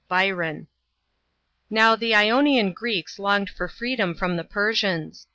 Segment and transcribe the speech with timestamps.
[0.07, 0.65] BYRON.
[1.69, 5.27] Now the Ionian Greeks longed for freedom from the Persians.